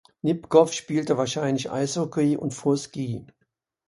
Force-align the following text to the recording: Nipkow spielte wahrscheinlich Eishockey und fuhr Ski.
Nipkow 0.23 0.73
spielte 0.73 1.15
wahrscheinlich 1.19 1.69
Eishockey 1.69 2.35
und 2.35 2.55
fuhr 2.55 2.75
Ski. 2.75 3.27